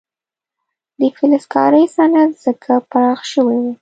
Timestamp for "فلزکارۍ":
1.15-1.85